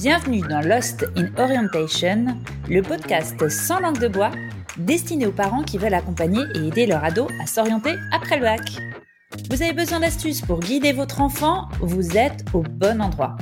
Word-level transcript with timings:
Bienvenue 0.00 0.42
dans 0.42 0.60
Lost 0.60 1.06
in 1.16 1.26
Orientation, 1.42 2.26
le 2.68 2.82
podcast 2.82 3.48
sans 3.48 3.80
langue 3.80 3.98
de 3.98 4.06
bois 4.06 4.30
destiné 4.76 5.26
aux 5.26 5.32
parents 5.32 5.64
qui 5.64 5.76
veulent 5.76 5.92
accompagner 5.92 6.40
et 6.54 6.68
aider 6.68 6.86
leur 6.86 7.02
ado 7.02 7.26
à 7.42 7.46
s'orienter 7.46 7.96
après 8.12 8.36
le 8.36 8.42
bac. 8.42 8.60
Vous 9.50 9.60
avez 9.60 9.72
besoin 9.72 9.98
d'astuces 9.98 10.40
pour 10.40 10.60
guider 10.60 10.92
votre 10.92 11.20
enfant? 11.20 11.66
Vous 11.80 12.16
êtes 12.16 12.44
au 12.52 12.62
bon 12.62 13.02
endroit. 13.02 13.36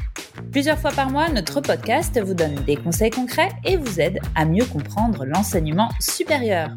Plusieurs 0.50 0.78
fois 0.78 0.92
par 0.92 1.10
mois, 1.10 1.28
notre 1.28 1.60
podcast 1.60 2.18
vous 2.24 2.32
donne 2.32 2.54
des 2.64 2.76
conseils 2.76 3.10
concrets 3.10 3.50
et 3.66 3.76
vous 3.76 4.00
aide 4.00 4.18
à 4.34 4.46
mieux 4.46 4.64
comprendre 4.64 5.26
l'enseignement 5.26 5.90
supérieur. 6.00 6.70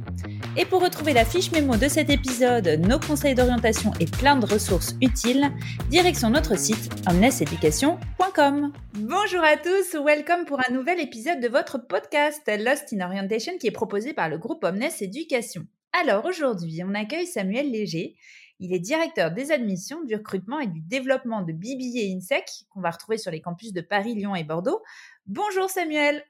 Et 0.59 0.65
pour 0.65 0.83
retrouver 0.83 1.13
la 1.13 1.23
fiche 1.23 1.53
mémo 1.53 1.77
de 1.77 1.87
cet 1.87 2.09
épisode, 2.09 2.67
nos 2.85 2.99
conseils 2.99 3.33
d'orientation 3.33 3.93
et 4.01 4.05
plein 4.05 4.35
de 4.35 4.45
ressources 4.45 4.93
utiles, 5.01 5.53
direction 5.89 6.29
notre 6.29 6.59
site 6.59 6.89
omneseducation.com. 7.07 8.73
Bonjour 8.95 9.41
à 9.41 9.55
tous, 9.55 9.97
welcome 10.03 10.43
pour 10.43 10.59
un 10.59 10.73
nouvel 10.73 10.99
épisode 10.99 11.39
de 11.39 11.47
votre 11.47 11.77
podcast 11.87 12.41
Lost 12.45 12.91
in 12.91 12.99
Orientation 13.05 13.57
qui 13.57 13.67
est 13.67 13.71
proposé 13.71 14.13
par 14.13 14.27
le 14.27 14.37
groupe 14.37 14.65
Omnes 14.65 14.83
Éducation. 14.99 15.65
Alors 15.93 16.25
aujourd'hui, 16.25 16.81
on 16.85 16.93
accueille 16.93 17.25
Samuel 17.25 17.71
Léger. 17.71 18.17
Il 18.59 18.73
est 18.73 18.79
directeur 18.79 19.31
des 19.31 19.53
admissions, 19.53 20.03
du 20.03 20.15
recrutement 20.15 20.59
et 20.59 20.67
du 20.67 20.81
développement 20.81 21.41
de 21.41 21.53
BBA 21.53 22.13
INSEC 22.17 22.65
qu'on 22.69 22.81
va 22.81 22.91
retrouver 22.91 23.17
sur 23.17 23.31
les 23.31 23.39
campus 23.39 23.71
de 23.71 23.79
Paris, 23.79 24.13
Lyon 24.13 24.35
et 24.35 24.43
Bordeaux. 24.43 24.81
Bonjour 25.25 25.69
Samuel. 25.69 26.21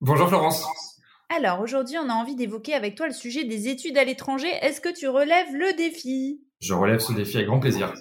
Bonjour 0.00 0.28
Florence. 0.28 0.93
Alors 1.28 1.60
aujourd'hui, 1.60 1.96
on 1.98 2.08
a 2.08 2.14
envie 2.14 2.36
d'évoquer 2.36 2.74
avec 2.74 2.94
toi 2.94 3.06
le 3.06 3.12
sujet 3.12 3.44
des 3.44 3.68
études 3.68 3.96
à 3.98 4.04
l'étranger. 4.04 4.48
Est-ce 4.62 4.80
que 4.80 4.92
tu 4.92 5.08
relèves 5.08 5.54
le 5.54 5.76
défi? 5.76 6.40
Je 6.60 6.74
relève 6.74 7.00
ce 7.00 7.12
défi 7.12 7.36
avec 7.36 7.48
grand 7.48 7.60
plaisir. 7.60 7.92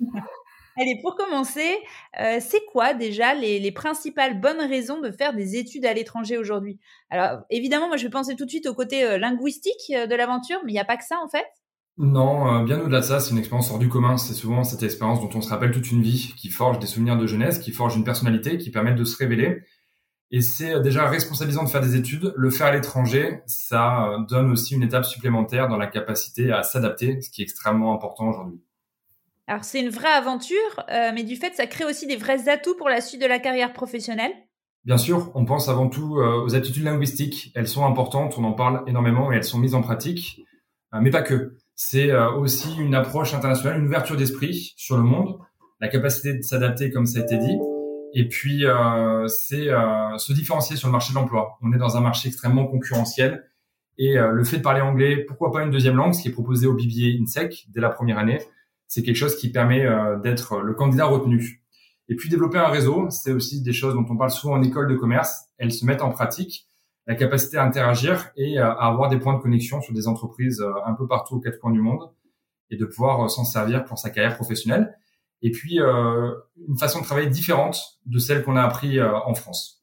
Allez, 0.80 0.98
pour 1.02 1.16
commencer, 1.16 1.76
euh, 2.20 2.38
c'est 2.40 2.64
quoi 2.72 2.94
déjà 2.94 3.34
les, 3.34 3.70
principales 3.72 4.40
bonnes 4.40 4.60
raisons 4.60 5.00
de 5.00 5.10
faire 5.10 5.34
des 5.34 5.56
études 5.56 5.84
à 5.84 5.92
l'étranger 5.92 6.38
aujourd'hui? 6.38 6.78
Alors 7.10 7.40
évidemment, 7.50 7.88
moi 7.88 7.96
je 7.96 8.04
vais 8.04 8.10
penser 8.10 8.34
tout 8.34 8.46
de 8.46 8.50
suite 8.50 8.66
au 8.66 8.74
côté 8.74 9.04
euh, 9.04 9.18
linguistique 9.18 9.92
euh, 9.94 10.06
de 10.06 10.14
l'aventure, 10.14 10.58
mais 10.64 10.72
il 10.72 10.74
n'y 10.74 10.80
a 10.80 10.84
pas 10.84 10.96
que 10.96 11.04
ça 11.04 11.18
en 11.22 11.28
fait? 11.28 11.44
Non, 11.98 12.62
bien 12.62 12.80
au-delà 12.80 13.00
de 13.00 13.04
ça, 13.04 13.20
c'est 13.20 13.32
une 13.32 13.38
expérience 13.38 13.70
hors 13.70 13.78
du 13.78 13.90
commun. 13.90 14.16
C'est 14.16 14.32
souvent 14.32 14.64
cette 14.64 14.82
expérience 14.82 15.20
dont 15.20 15.28
on 15.34 15.42
se 15.42 15.50
rappelle 15.50 15.70
toute 15.70 15.90
une 15.90 16.00
vie, 16.00 16.32
qui 16.38 16.48
forge 16.48 16.78
des 16.78 16.86
souvenirs 16.86 17.18
de 17.18 17.26
jeunesse, 17.26 17.58
qui 17.58 17.72
forge 17.72 17.94
une 17.94 18.04
personnalité, 18.04 18.56
qui 18.56 18.70
permet 18.70 18.94
de 18.94 19.04
se 19.04 19.18
révéler. 19.18 19.58
Et 20.32 20.42
c'est 20.42 20.80
déjà 20.80 21.08
responsabilisant 21.08 21.64
de 21.64 21.68
faire 21.68 21.80
des 21.80 21.96
études. 21.96 22.32
Le 22.36 22.50
faire 22.50 22.68
à 22.68 22.72
l'étranger, 22.72 23.40
ça 23.46 24.16
donne 24.28 24.50
aussi 24.50 24.74
une 24.74 24.82
étape 24.82 25.04
supplémentaire 25.04 25.68
dans 25.68 25.76
la 25.76 25.88
capacité 25.88 26.52
à 26.52 26.62
s'adapter, 26.62 27.20
ce 27.20 27.30
qui 27.30 27.42
est 27.42 27.44
extrêmement 27.44 27.92
important 27.94 28.28
aujourd'hui. 28.28 28.60
Alors 29.50 29.64
c'est 29.64 29.80
une 29.80 29.88
vraie 29.88 30.12
aventure, 30.12 30.84
euh, 30.90 31.10
mais 31.12 31.24
du 31.24 31.34
fait, 31.34 31.52
ça 31.56 31.66
crée 31.66 31.84
aussi 31.84 32.06
des 32.06 32.14
vrais 32.14 32.48
atouts 32.48 32.76
pour 32.76 32.88
la 32.88 33.00
suite 33.00 33.20
de 33.20 33.26
la 33.26 33.40
carrière 33.40 33.72
professionnelle. 33.72 34.30
Bien 34.84 34.96
sûr, 34.96 35.32
on 35.34 35.44
pense 35.44 35.68
avant 35.68 35.88
tout 35.88 36.18
euh, 36.18 36.44
aux 36.44 36.54
aptitudes 36.54 36.84
linguistiques. 36.84 37.50
Elles 37.56 37.66
sont 37.66 37.84
importantes, 37.84 38.38
on 38.38 38.44
en 38.44 38.52
parle 38.52 38.84
énormément 38.86 39.32
et 39.32 39.36
elles 39.36 39.44
sont 39.44 39.58
mises 39.58 39.74
en 39.74 39.82
pratique, 39.82 40.42
euh, 40.94 41.00
mais 41.02 41.10
pas 41.10 41.22
que. 41.22 41.56
C'est 41.74 42.14
aussi 42.14 42.76
une 42.78 42.94
approche 42.94 43.32
internationale, 43.32 43.80
une 43.80 43.86
ouverture 43.86 44.14
d'esprit 44.14 44.74
sur 44.76 44.98
le 44.98 45.02
monde, 45.02 45.38
la 45.80 45.88
capacité 45.88 46.34
de 46.34 46.42
s'adapter, 46.42 46.90
comme 46.90 47.06
ça 47.06 47.20
a 47.20 47.22
été 47.22 47.38
dit, 47.38 47.56
et 48.12 48.28
puis, 48.28 48.64
euh, 48.64 49.26
c'est 49.28 49.68
euh, 49.68 50.16
se 50.18 50.32
différencier 50.32 50.76
sur 50.76 50.88
le 50.88 50.92
marché 50.92 51.12
de 51.12 51.18
l'emploi. 51.18 51.58
On 51.62 51.72
est 51.72 51.78
dans 51.78 51.96
un 51.96 52.00
marché 52.00 52.28
extrêmement 52.28 52.66
concurrentiel. 52.66 53.44
Et 53.98 54.18
euh, 54.18 54.32
le 54.32 54.44
fait 54.44 54.58
de 54.58 54.62
parler 54.62 54.80
anglais, 54.80 55.24
pourquoi 55.26 55.52
pas 55.52 55.62
une 55.62 55.70
deuxième 55.70 55.96
langue, 55.96 56.14
ce 56.14 56.22
qui 56.22 56.28
est 56.28 56.32
proposé 56.32 56.66
au 56.66 56.74
BBA 56.74 57.20
INSEC 57.20 57.66
dès 57.68 57.80
la 57.80 57.90
première 57.90 58.18
année, 58.18 58.40
c'est 58.86 59.02
quelque 59.02 59.16
chose 59.16 59.36
qui 59.36 59.52
permet 59.52 59.86
d'être 60.24 60.62
le 60.62 60.74
candidat 60.74 61.06
retenu. 61.06 61.62
Et 62.08 62.16
puis 62.16 62.28
développer 62.28 62.58
un 62.58 62.66
réseau, 62.66 63.08
c'est 63.10 63.30
aussi 63.30 63.62
des 63.62 63.72
choses 63.72 63.94
dont 63.94 64.04
on 64.10 64.16
parle 64.16 64.32
souvent 64.32 64.54
en 64.54 64.62
école 64.62 64.88
de 64.88 64.96
commerce. 64.96 65.44
Elles 65.58 65.72
se 65.72 65.86
mettent 65.86 66.02
en 66.02 66.10
pratique, 66.10 66.68
la 67.06 67.14
capacité 67.14 67.56
à 67.56 67.62
interagir 67.62 68.30
et 68.36 68.58
à 68.58 68.72
avoir 68.72 69.08
des 69.08 69.20
points 69.20 69.34
de 69.34 69.38
connexion 69.38 69.80
sur 69.80 69.94
des 69.94 70.08
entreprises 70.08 70.60
un 70.84 70.94
peu 70.94 71.06
partout 71.06 71.36
aux 71.36 71.40
quatre 71.40 71.60
coins 71.60 71.70
du 71.70 71.80
monde 71.80 72.10
et 72.70 72.76
de 72.76 72.84
pouvoir 72.84 73.30
s'en 73.30 73.44
servir 73.44 73.84
pour 73.84 73.96
sa 73.96 74.10
carrière 74.10 74.34
professionnelle 74.34 74.98
et 75.42 75.50
puis 75.50 75.80
euh, 75.80 76.32
une 76.68 76.78
façon 76.78 77.00
de 77.00 77.04
travailler 77.04 77.28
différente 77.28 78.00
de 78.06 78.18
celle 78.18 78.42
qu'on 78.42 78.56
a 78.56 78.62
appris 78.62 78.98
euh, 78.98 79.12
en 79.24 79.34
France. 79.34 79.80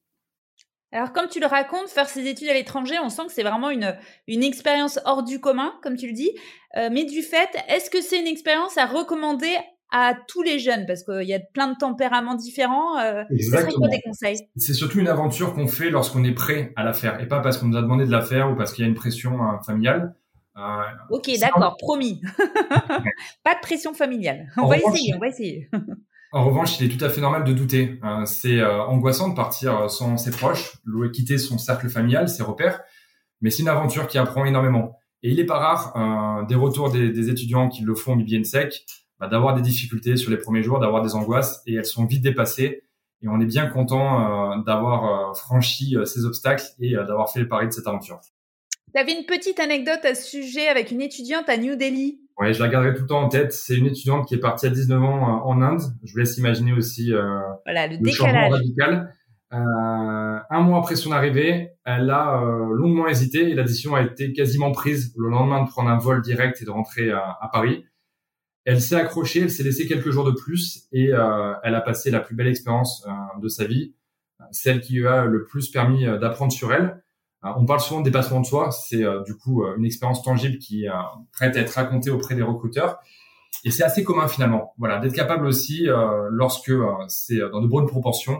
Alors, 0.91 1.11
comme 1.11 1.27
tu 1.27 1.39
le 1.39 1.47
racontes, 1.47 1.89
faire 1.89 2.07
ses 2.07 2.27
études 2.27 2.47
à 2.47 2.53
l'étranger, 2.53 2.95
on 3.03 3.09
sent 3.09 3.23
que 3.27 3.33
c'est 3.33 3.43
vraiment 3.43 3.69
une, 3.69 3.97
une 4.27 4.41
expérience 4.41 4.99
hors 5.05 5.23
du 5.23 5.41
commun, 5.41 5.73
comme 5.83 5.97
tu 5.97 6.07
le 6.07 6.13
dis. 6.13 6.31
Euh, 6.77 6.89
mais 6.91 7.03
du 7.03 7.21
fait, 7.21 7.49
est-ce 7.67 7.89
que 7.89 8.01
c'est 8.01 8.19
une 8.19 8.27
expérience 8.27 8.77
à 8.77 8.85
recommander 8.85 9.53
à 9.91 10.13
tous 10.29 10.43
les 10.43 10.59
jeunes? 10.59 10.85
Parce 10.85 11.03
qu'il 11.03 11.27
y 11.27 11.33
a 11.33 11.39
plein 11.39 11.67
de 11.67 11.75
tempéraments 11.77 12.35
différents. 12.35 12.97
Euh, 12.99 13.23
Exactement. 13.29 13.87
des 13.87 13.99
conseils? 14.01 14.37
C'est 14.55 14.73
surtout 14.73 14.99
une 14.99 15.09
aventure 15.09 15.53
qu'on 15.53 15.67
fait 15.67 15.89
lorsqu'on 15.89 16.23
est 16.23 16.33
prêt 16.33 16.71
à 16.77 16.85
la 16.85 16.93
faire 16.93 17.19
et 17.21 17.27
pas 17.27 17.41
parce 17.41 17.57
qu'on 17.57 17.67
nous 17.67 17.77
a 17.77 17.81
demandé 17.81 18.05
de 18.05 18.11
la 18.11 18.21
faire 18.21 18.49
ou 18.49 18.55
parce 18.55 18.71
qu'il 18.71 18.85
y 18.85 18.87
a 18.87 18.89
une 18.89 18.95
pression 18.95 19.37
familiale. 19.65 20.15
Euh, 20.57 20.83
ok, 21.11 21.29
d'accord, 21.39 21.77
promis. 21.77 22.21
pas 23.43 23.55
de 23.55 23.59
pression 23.61 23.93
familiale. 23.93 24.51
On 24.57 24.67
va 24.67 24.77
essayer, 24.77 25.13
on 25.15 25.19
va 25.19 25.27
essayer. 25.27 25.69
En 26.33 26.43
revanche, 26.43 26.79
il 26.79 26.91
est 26.91 26.97
tout 26.97 27.03
à 27.03 27.09
fait 27.09 27.21
normal 27.21 27.43
de 27.43 27.53
douter. 27.53 27.99
Euh, 28.03 28.25
c'est 28.25 28.59
euh, 28.59 28.81
angoissant 28.83 29.29
de 29.29 29.35
partir 29.35 29.89
sans 29.89 30.17
ses 30.17 30.31
proches, 30.31 30.73
quitter 31.13 31.37
son 31.37 31.57
cercle 31.57 31.89
familial, 31.89 32.27
ses 32.27 32.43
repères, 32.43 32.81
mais 33.39 33.49
c'est 33.49 33.61
une 33.61 33.69
aventure 33.69 34.07
qui 34.07 34.17
apprend 34.17 34.45
énormément. 34.45 34.99
Et 35.23 35.31
il 35.31 35.39
est 35.39 35.45
pas 35.45 35.57
rare 35.57 36.45
des 36.47 36.55
retours 36.55 36.91
des, 36.91 37.29
étudiants 37.29 37.69
qui 37.69 37.83
le 37.83 37.95
font 37.95 38.15
bien 38.15 38.43
sec, 38.43 38.85
bah, 39.19 39.27
d'avoir 39.27 39.55
des 39.55 39.61
difficultés 39.61 40.15
sur 40.15 40.29
les 40.29 40.37
premiers 40.37 40.61
jours, 40.63 40.79
d'avoir 40.79 41.01
des 41.01 41.15
angoisses, 41.15 41.63
et 41.65 41.75
elles 41.75 41.85
sont 41.85 42.05
vite 42.05 42.21
dépassées. 42.21 42.83
Et 43.23 43.27
on 43.27 43.39
est 43.39 43.45
bien 43.45 43.67
content 43.67 44.59
d'avoir 44.59 45.35
franchi 45.35 45.95
ces 46.05 46.25
obstacles 46.25 46.65
et 46.79 46.93
d'avoir 46.93 47.31
fait 47.31 47.39
le 47.39 47.47
pari 47.47 47.67
de 47.67 47.71
cette 47.71 47.87
aventure. 47.87 48.19
Tu 48.97 49.01
avais 49.01 49.13
une 49.13 49.27
petite 49.27 49.59
anecdote 49.59 50.03
à 50.05 50.15
ce 50.15 50.27
sujet 50.27 50.67
avec 50.69 50.89
une 50.89 51.01
étudiante 51.01 51.47
à 51.49 51.57
New 51.57 51.75
Delhi. 51.75 52.19
Oui, 52.39 52.51
je 52.51 52.63
la 52.63 52.67
garderai 52.67 52.95
tout 52.95 53.03
le 53.03 53.07
temps 53.07 53.21
en 53.21 53.29
tête. 53.29 53.53
C'est 53.53 53.75
une 53.75 53.85
étudiante 53.85 54.27
qui 54.27 54.33
est 54.33 54.39
partie 54.39 54.65
à 54.65 54.71
19 54.71 55.03
ans 55.03 55.19
euh, 55.19 55.41
en 55.43 55.61
Inde. 55.61 55.81
Je 56.03 56.13
vous 56.13 56.17
laisse 56.17 56.35
imaginer 56.39 56.73
aussi 56.73 57.13
euh, 57.13 57.37
voilà, 57.63 57.85
le, 57.85 57.99
décalage 57.99 58.53
radical. 58.53 59.13
Euh, 59.53 60.39
un 60.49 60.61
mois 60.61 60.79
après 60.79 60.95
son 60.95 61.11
arrivée, 61.11 61.73
elle 61.85 62.09
a 62.09 62.41
euh, 62.41 62.73
longuement 62.73 63.07
hésité 63.07 63.51
et 63.51 63.53
la 63.53 63.61
décision 63.61 63.93
a 63.93 64.01
été 64.01 64.33
quasiment 64.33 64.71
prise 64.71 65.13
le 65.15 65.29
lendemain 65.29 65.63
de 65.63 65.69
prendre 65.69 65.91
un 65.91 65.99
vol 65.99 66.23
direct 66.23 66.59
et 66.63 66.65
de 66.65 66.71
rentrer 66.71 67.11
à, 67.11 67.47
Paris. 67.53 67.85
Elle 68.65 68.81
s'est 68.81 68.95
accrochée, 68.95 69.41
elle 69.41 69.51
s'est 69.51 69.61
laissée 69.61 69.85
quelques 69.85 70.09
jours 70.09 70.25
de 70.25 70.31
plus 70.31 70.87
et 70.91 71.09
elle 71.09 71.75
a 71.75 71.81
passé 71.81 72.09
la 72.09 72.19
plus 72.19 72.33
belle 72.33 72.47
expérience 72.47 73.07
de 73.39 73.47
sa 73.47 73.65
vie, 73.65 73.93
celle 74.49 74.81
qui 74.81 74.93
lui 74.93 75.07
a 75.07 75.25
le 75.25 75.43
plus 75.43 75.69
permis 75.69 76.05
d'apprendre 76.19 76.51
sur 76.51 76.73
elle. 76.73 77.03
Euh, 77.45 77.49
on 77.57 77.65
parle 77.65 77.79
souvent 77.79 77.99
de 77.99 78.05
dépassement 78.05 78.41
de 78.41 78.45
soi, 78.45 78.71
c'est 78.71 79.03
euh, 79.03 79.21
du 79.23 79.35
coup 79.35 79.63
euh, 79.63 79.75
une 79.77 79.85
expérience 79.85 80.23
tangible 80.23 80.57
qui 80.57 80.85
est 80.85 80.89
prête 81.31 81.55
à 81.55 81.59
être 81.59 81.71
racontée 81.71 82.09
auprès 82.09 82.35
des 82.35 82.41
recruteurs. 82.41 82.99
Et 83.63 83.71
c'est 83.71 83.83
assez 83.83 84.03
commun 84.03 84.27
finalement, 84.27 84.73
voilà, 84.77 84.99
d'être 84.99 85.15
capable 85.15 85.45
aussi, 85.45 85.87
lorsque 86.29 86.71
c'est 87.07 87.39
dans 87.39 87.59
de 87.59 87.67
bonnes 87.67 87.87
proportions, 87.87 88.39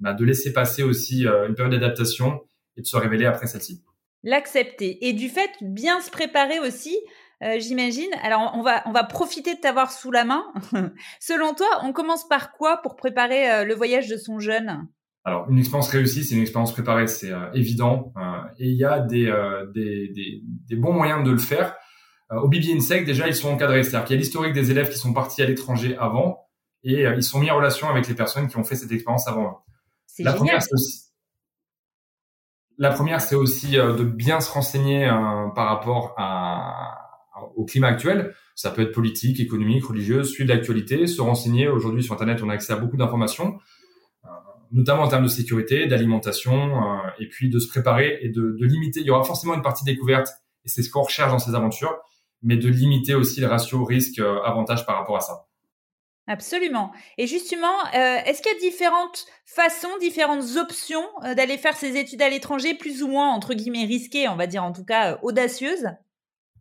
bah, 0.00 0.12
de 0.12 0.24
laisser 0.24 0.52
passer 0.52 0.82
aussi 0.82 1.24
une 1.24 1.54
période 1.54 1.72
d'adaptation 1.72 2.40
et 2.76 2.80
de 2.82 2.86
se 2.86 2.96
révéler 2.96 3.26
après 3.26 3.46
celle-ci. 3.46 3.84
L'accepter 4.24 5.06
et 5.06 5.12
du 5.12 5.28
fait 5.28 5.50
bien 5.60 6.00
se 6.00 6.10
préparer 6.10 6.58
aussi, 6.58 6.98
j'imagine. 7.40 8.10
Alors 8.22 8.52
on 8.54 8.62
va 8.62 8.82
on 8.86 8.92
va 8.92 9.04
profiter 9.04 9.54
de 9.54 9.60
t'avoir 9.60 9.92
sous 9.92 10.10
la 10.10 10.24
main. 10.24 10.44
Selon 11.20 11.54
toi, 11.54 11.68
on 11.84 11.92
commence 11.92 12.26
par 12.26 12.52
quoi 12.52 12.78
pour 12.78 12.96
préparer 12.96 13.64
le 13.64 13.74
voyage 13.74 14.08
de 14.08 14.16
son 14.16 14.40
jeune? 14.40 14.88
Alors, 15.26 15.50
une 15.50 15.58
expérience 15.58 15.88
réussie, 15.88 16.22
c'est 16.22 16.36
une 16.36 16.42
expérience 16.42 16.72
préparée, 16.72 17.08
c'est 17.08 17.32
euh, 17.32 17.50
évident. 17.52 18.12
Euh, 18.16 18.20
et 18.60 18.68
il 18.68 18.76
y 18.76 18.84
a 18.84 19.00
des, 19.00 19.26
euh, 19.26 19.66
des, 19.74 20.06
des, 20.14 20.40
des, 20.44 20.76
bons 20.76 20.92
moyens 20.92 21.24
de 21.24 21.32
le 21.32 21.38
faire. 21.38 21.74
au 22.30 22.46
BB 22.46 22.76
INSEC, 22.76 23.04
déjà, 23.04 23.26
ils 23.26 23.34
sont 23.34 23.48
encadrés. 23.48 23.82
C'est-à-dire 23.82 24.06
qu'il 24.06 24.14
y 24.14 24.18
a 24.18 24.20
l'historique 24.20 24.52
des 24.52 24.70
élèves 24.70 24.88
qui 24.88 24.98
sont 24.98 25.12
partis 25.12 25.42
à 25.42 25.46
l'étranger 25.46 25.96
avant 25.98 26.46
et 26.84 27.02
ils 27.02 27.24
sont 27.24 27.40
mis 27.40 27.50
en 27.50 27.56
relation 27.56 27.88
avec 27.88 28.06
les 28.06 28.14
personnes 28.14 28.46
qui 28.46 28.56
ont 28.56 28.62
fait 28.62 28.76
cette 28.76 28.92
expérience 28.92 29.26
avant. 29.26 29.64
La 30.20 30.30
génial. 30.30 30.36
première, 30.36 30.62
c'est 30.62 30.74
aussi, 30.74 31.02
la 32.78 32.90
première, 32.90 33.20
c'est 33.20 33.34
aussi 33.34 33.72
de 33.72 34.04
bien 34.04 34.38
se 34.38 34.52
renseigner 34.52 35.08
par 35.56 35.66
rapport 35.66 36.14
à, 36.16 37.00
au 37.56 37.64
climat 37.64 37.88
actuel. 37.88 38.32
Ça 38.54 38.70
peut 38.70 38.82
être 38.82 38.92
politique, 38.92 39.40
économique, 39.40 39.86
religieuse, 39.86 40.30
suivre 40.30 40.54
l'actualité, 40.54 41.08
se 41.08 41.20
renseigner. 41.20 41.66
Aujourd'hui, 41.66 42.04
sur 42.04 42.14
Internet, 42.14 42.40
on 42.44 42.48
a 42.48 42.52
accès 42.52 42.72
à 42.72 42.76
beaucoup 42.76 42.96
d'informations 42.96 43.58
notamment 44.72 45.02
en 45.02 45.08
termes 45.08 45.24
de 45.24 45.28
sécurité, 45.28 45.86
d'alimentation, 45.86 46.76
euh, 46.76 46.98
et 47.18 47.28
puis 47.28 47.48
de 47.48 47.58
se 47.58 47.68
préparer 47.68 48.18
et 48.22 48.28
de, 48.28 48.56
de, 48.58 48.66
limiter. 48.66 49.00
Il 49.00 49.06
y 49.06 49.10
aura 49.10 49.24
forcément 49.24 49.54
une 49.54 49.62
partie 49.62 49.84
découverte, 49.84 50.28
et 50.64 50.68
c'est 50.68 50.82
ce 50.82 50.90
qu'on 50.90 51.02
recherche 51.02 51.30
dans 51.30 51.38
ces 51.38 51.54
aventures, 51.54 51.96
mais 52.42 52.56
de 52.56 52.68
limiter 52.68 53.14
aussi 53.14 53.40
le 53.40 53.46
ratio 53.46 53.84
risque-avantage 53.84 54.82
euh, 54.82 54.84
par 54.84 54.96
rapport 54.98 55.16
à 55.16 55.20
ça. 55.20 55.46
Absolument. 56.28 56.90
Et 57.18 57.28
justement, 57.28 57.78
euh, 57.94 58.18
est-ce 58.26 58.42
qu'il 58.42 58.52
y 58.52 58.56
a 58.56 58.58
différentes 58.58 59.26
façons, 59.44 59.96
différentes 60.00 60.56
options 60.56 61.04
d'aller 61.36 61.56
faire 61.56 61.76
ses 61.76 61.96
études 61.96 62.20
à 62.20 62.28
l'étranger, 62.28 62.74
plus 62.74 63.04
ou 63.04 63.08
moins, 63.08 63.32
entre 63.32 63.54
guillemets, 63.54 63.84
risquées, 63.84 64.28
on 64.28 64.34
va 64.34 64.48
dire 64.48 64.64
en 64.64 64.72
tout 64.72 64.84
cas 64.84 65.20
audacieuses? 65.22 65.86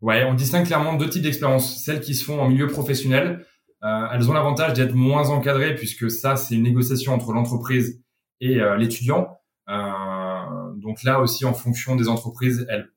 Ouais, 0.01 0.23
on 0.23 0.35
distingue 0.35 0.67
clairement 0.67 0.93
deux 0.93 1.09
types 1.09 1.23
d'expériences. 1.23 1.83
Celles 1.83 1.99
qui 1.99 2.13
se 2.13 2.23
font 2.23 2.39
en 2.39 2.47
milieu 2.47 2.67
professionnel, 2.67 3.43
euh, 3.85 4.07
elles 4.11 4.29
ont 4.29 4.33
l'avantage 4.33 4.73
d'être 4.73 4.93
moins 4.93 5.29
encadrées 5.29 5.75
puisque 5.75 6.09
ça, 6.09 6.35
c'est 6.35 6.55
une 6.55 6.63
négociation 6.63 7.13
entre 7.13 7.31
l'entreprise 7.33 8.01
et 8.41 8.59
l'étudiant. 8.77 9.39
donc 9.67 11.03
là 11.03 11.21
aussi, 11.21 11.45
en 11.45 11.53
fonction 11.53 11.95
des 11.95 12.09
entreprises, 12.09 12.65
elles 12.69 12.89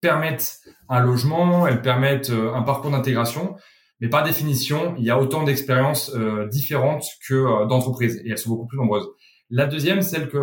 permettent 0.00 0.60
un 0.88 1.00
logement, 1.00 1.66
elles 1.66 1.82
permettent 1.82 2.30
un 2.30 2.62
parcours 2.62 2.90
d'intégration, 2.90 3.56
mais 4.00 4.08
par 4.08 4.24
définition, 4.24 4.94
il 4.96 5.04
y 5.04 5.10
a 5.10 5.18
autant 5.18 5.42
d'expériences 5.44 6.16
différentes 6.50 7.04
que 7.28 7.66
d'entreprises 7.66 8.22
et 8.24 8.30
elles 8.30 8.38
sont 8.38 8.50
beaucoup 8.50 8.66
plus 8.66 8.78
nombreuses. 8.78 9.06
La 9.50 9.66
deuxième, 9.66 10.00
celle 10.00 10.30
que, 10.30 10.38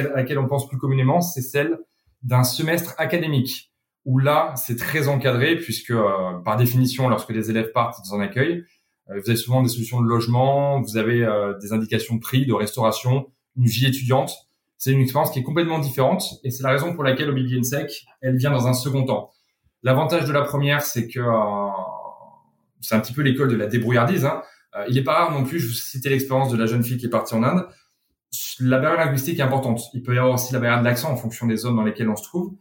à 0.00 0.16
laquelle 0.16 0.38
on 0.38 0.48
pense 0.48 0.66
plus 0.66 0.78
communément, 0.78 1.20
c'est 1.20 1.42
celle 1.42 1.78
d'un 2.22 2.42
semestre 2.42 2.94
académique, 2.96 3.69
où 4.04 4.18
là, 4.18 4.54
c'est 4.56 4.76
très 4.76 5.08
encadré, 5.08 5.56
puisque 5.56 5.90
euh, 5.90 6.38
par 6.44 6.56
définition, 6.56 7.08
lorsque 7.08 7.30
les 7.30 7.50
élèves 7.50 7.72
partent, 7.72 7.96
ils 8.04 8.14
en 8.14 8.20
accueillent. 8.20 8.64
Euh, 9.10 9.20
vous 9.20 9.30
avez 9.30 9.36
souvent 9.36 9.62
des 9.62 9.68
solutions 9.68 10.00
de 10.00 10.06
logement, 10.06 10.80
vous 10.80 10.96
avez 10.96 11.22
euh, 11.22 11.56
des 11.58 11.72
indications 11.72 12.14
de 12.14 12.20
prix, 12.20 12.46
de 12.46 12.54
restauration, 12.54 13.30
une 13.56 13.66
vie 13.66 13.86
étudiante. 13.86 14.32
C'est 14.78 14.92
une 14.92 15.00
expérience 15.00 15.30
qui 15.30 15.40
est 15.40 15.42
complètement 15.42 15.78
différente, 15.78 16.24
et 16.44 16.50
c'est 16.50 16.62
la 16.62 16.70
raison 16.70 16.94
pour 16.94 17.04
laquelle 17.04 17.28
Oblivion 17.28 17.62
Sec, 17.62 18.06
elle 18.22 18.36
vient 18.36 18.50
dans 18.50 18.66
un 18.66 18.72
second 18.72 19.04
temps. 19.04 19.30
L'avantage 19.82 20.24
de 20.24 20.32
la 20.32 20.42
première, 20.42 20.82
c'est 20.82 21.06
que 21.06 21.20
c'est 22.80 22.94
un 22.94 23.00
petit 23.00 23.12
peu 23.12 23.20
l'école 23.20 23.48
de 23.48 23.56
la 23.56 23.66
débrouillardise. 23.66 24.24
Hein. 24.24 24.42
il 24.88 24.96
est 24.96 25.02
pas 25.02 25.12
rare 25.12 25.32
non 25.32 25.44
plus, 25.44 25.58
je 25.58 25.66
vous 25.66 25.74
citais 25.74 26.08
l'expérience 26.08 26.50
de 26.50 26.56
la 26.56 26.64
jeune 26.64 26.82
fille 26.82 26.96
qui 26.96 27.06
est 27.06 27.10
partie 27.10 27.34
en 27.34 27.42
Inde 27.42 27.66
la 28.60 28.78
barrière 28.78 29.06
linguistique 29.06 29.38
est 29.38 29.42
importante. 29.42 29.80
Il 29.94 30.02
peut 30.02 30.14
y 30.14 30.18
avoir 30.18 30.34
aussi 30.34 30.52
la 30.52 30.60
barrière 30.60 30.80
de 30.80 30.84
l'accent 30.84 31.10
en 31.10 31.16
fonction 31.16 31.46
des 31.46 31.56
zones 31.56 31.76
dans 31.76 31.82
lesquelles 31.82 32.08
on 32.08 32.16
se 32.16 32.22
trouve. 32.22 32.54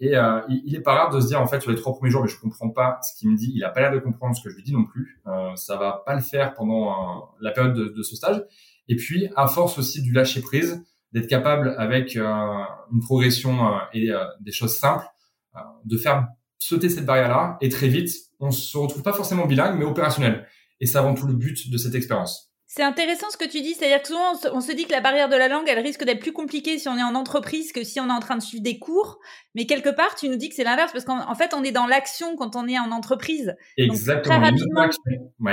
Et 0.00 0.16
euh, 0.16 0.40
il, 0.48 0.74
est 0.74 0.80
pas 0.80 0.94
rare 0.94 1.10
de 1.10 1.20
se 1.20 1.26
dire 1.26 1.40
en 1.40 1.46
fait 1.46 1.60
sur 1.60 1.70
les 1.70 1.76
trois 1.76 1.92
premiers 1.92 2.10
jours, 2.10 2.22
mais 2.22 2.28
je 2.28 2.40
comprends 2.40 2.70
pas 2.70 2.98
ce 3.02 3.18
qu'il 3.18 3.30
me 3.30 3.36
dit. 3.36 3.52
Il 3.54 3.62
a 3.64 3.68
pas 3.68 3.80
l'air 3.80 3.92
de 3.92 3.98
comprendre 3.98 4.34
ce 4.34 4.42
que 4.42 4.48
je 4.48 4.56
lui 4.56 4.62
dis 4.62 4.72
non 4.72 4.84
plus. 4.84 5.20
Euh, 5.26 5.54
ça 5.56 5.76
va 5.76 6.02
pas 6.06 6.14
le 6.14 6.22
faire 6.22 6.54
pendant 6.54 6.90
euh, 6.90 7.20
la 7.40 7.50
période 7.50 7.74
de, 7.74 8.02
ce 8.02 8.16
stage. 8.16 8.42
Et 8.88 8.96
puis 8.96 9.28
à 9.36 9.46
force 9.46 9.78
aussi 9.78 10.00
du 10.00 10.12
lâcher 10.12 10.40
prise, 10.40 10.82
d'être 11.12 11.26
capable 11.26 11.74
avec 11.76 12.16
euh, 12.16 12.62
une 12.92 13.00
progression 13.00 13.72
et 13.92 14.10
des 14.40 14.52
choses 14.52 14.78
simples, 14.78 15.04
de 15.84 15.96
faire 15.98 16.28
sauter 16.58 16.88
cette 16.88 17.04
barrière-là. 17.04 17.58
Et 17.60 17.68
très 17.68 17.88
vite, 17.88 18.10
on 18.38 18.50
se 18.50 18.78
retrouve 18.78 19.02
pas 19.02 19.12
forcément 19.12 19.46
bilingue, 19.46 19.78
mais 19.78 19.84
opérationnel. 19.84 20.46
Et 20.80 20.86
c'est 20.86 20.96
avant 20.96 21.14
tout 21.14 21.26
le 21.26 21.34
but 21.34 21.70
de 21.70 21.76
cette 21.76 21.94
expérience. 21.94 22.49
C'est 22.72 22.84
intéressant 22.84 23.28
ce 23.30 23.36
que 23.36 23.50
tu 23.50 23.62
dis, 23.62 23.74
c'est-à-dire 23.74 24.00
que 24.00 24.06
souvent 24.06 24.30
on 24.52 24.60
se 24.60 24.70
dit 24.70 24.84
que 24.84 24.92
la 24.92 25.00
barrière 25.00 25.28
de 25.28 25.34
la 25.34 25.48
langue, 25.48 25.64
elle 25.66 25.80
risque 25.80 26.04
d'être 26.04 26.20
plus 26.20 26.32
compliquée 26.32 26.78
si 26.78 26.88
on 26.88 26.96
est 26.96 27.02
en 27.02 27.16
entreprise 27.16 27.72
que 27.72 27.82
si 27.82 27.98
on 27.98 28.06
est 28.06 28.12
en 28.12 28.20
train 28.20 28.36
de 28.36 28.42
suivre 28.42 28.62
des 28.62 28.78
cours. 28.78 29.18
Mais 29.56 29.66
quelque 29.66 29.88
part, 29.88 30.14
tu 30.14 30.28
nous 30.28 30.36
dis 30.36 30.48
que 30.48 30.54
c'est 30.54 30.62
l'inverse 30.62 30.92
parce 30.92 31.04
qu'en 31.04 31.34
fait, 31.34 31.52
on 31.52 31.64
est 31.64 31.72
dans 31.72 31.88
l'action 31.88 32.36
quand 32.36 32.54
on 32.54 32.68
est 32.68 32.78
en 32.78 32.92
entreprise. 32.92 33.56
Exactement. 33.76 34.36
très 34.36 34.50
rapidement... 34.50 34.88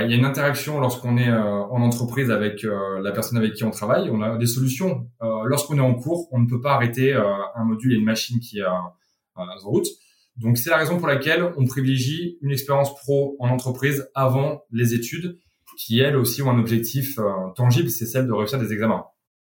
il 0.00 0.10
y 0.12 0.14
a 0.14 0.16
une 0.16 0.24
interaction 0.24 0.78
lorsqu'on 0.78 1.16
est 1.16 1.28
euh, 1.28 1.42
en 1.42 1.82
entreprise 1.82 2.30
avec 2.30 2.62
euh, 2.62 3.02
la 3.02 3.10
personne 3.10 3.36
avec 3.36 3.54
qui 3.54 3.64
on 3.64 3.72
travaille. 3.72 4.10
On 4.10 4.22
a 4.22 4.38
des 4.38 4.46
solutions. 4.46 5.08
Euh, 5.20 5.42
lorsqu'on 5.46 5.76
est 5.78 5.80
en 5.80 5.94
cours, 5.94 6.28
on 6.30 6.38
ne 6.38 6.46
peut 6.48 6.60
pas 6.60 6.74
arrêter 6.74 7.14
un 7.14 7.64
module 7.64 7.94
et 7.94 7.96
une 7.96 8.04
machine 8.04 8.38
qui 8.38 8.60
est 8.60 8.64
en 8.64 9.44
route. 9.64 9.88
Donc 10.36 10.56
c'est 10.56 10.70
la 10.70 10.76
raison 10.76 10.98
pour 10.98 11.08
laquelle 11.08 11.52
on 11.56 11.66
privilégie 11.66 12.38
une 12.42 12.52
expérience 12.52 12.94
pro 12.94 13.34
en 13.40 13.48
entreprise 13.48 14.08
avant 14.14 14.62
les 14.70 14.94
études 14.94 15.36
qui 15.78 16.00
elles 16.00 16.16
aussi 16.16 16.42
ont 16.42 16.50
un 16.50 16.58
objectif 16.58 17.18
euh, 17.18 17.50
tangible, 17.54 17.88
c'est 17.88 18.04
celle 18.04 18.26
de 18.26 18.32
réussir 18.32 18.58
des 18.58 18.72
examens. 18.72 19.06